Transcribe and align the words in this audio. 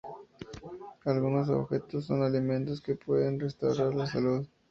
Algunos 1.05 1.47
objetos 1.51 2.05
son 2.05 2.23
alimentos 2.23 2.81
que 2.81 2.95
pueden 2.95 3.39
restaurar 3.39 3.93
la 3.93 4.07
salud. 4.07 4.47